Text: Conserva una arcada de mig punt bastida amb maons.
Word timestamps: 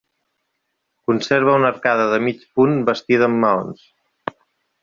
Conserva 1.11 1.57
una 1.61 1.69
arcada 1.73 2.09
de 2.13 2.19
mig 2.29 2.41
punt 2.61 2.75
bastida 2.91 3.31
amb 3.31 3.41
maons. 3.47 3.89